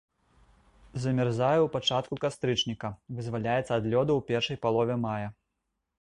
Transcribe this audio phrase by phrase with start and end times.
[1.03, 5.29] Замярзае ў пачатку кастрычніка, вызваляецца ад лёду ў першай палове мая.